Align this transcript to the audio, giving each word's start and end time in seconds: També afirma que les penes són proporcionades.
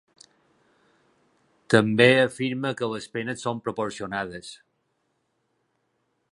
També 1.73 2.07
afirma 2.23 2.73
que 2.81 2.89
les 2.95 3.07
penes 3.17 3.45
són 3.47 3.61
proporcionades. 3.67 4.51